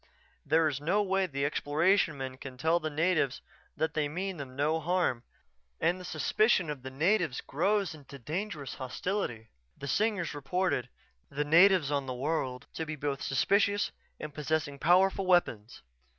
There 0.43 0.67
is 0.67 0.81
no 0.81 1.03
way 1.03 1.27
the 1.27 1.45
Exploration 1.45 2.17
men 2.17 2.37
can 2.37 2.57
tell 2.57 2.79
the 2.79 2.89
natives 2.89 3.43
that 3.77 3.93
they 3.93 4.07
mean 4.09 4.37
them 4.37 4.55
no 4.55 4.79
harm 4.79 5.21
and 5.79 5.99
the 5.99 6.03
suspicion 6.03 6.71
of 6.71 6.81
the 6.81 6.89
natives 6.89 7.39
grows 7.39 7.93
into 7.93 8.17
dangerous 8.17 8.73
hostility. 8.73 9.49
The 9.77 9.87
Singers 9.87 10.33
reported 10.33 10.89
the 11.29 11.45
natives 11.45 11.91
on 11.91 12.07
that 12.07 12.13
world 12.15 12.65
to 12.73 12.85
be 12.87 12.95
both 12.95 13.21
suspicious 13.21 13.91
and 14.19 14.33
possessing 14.33 14.79
powerful 14.79 15.27
weapons. 15.27 15.83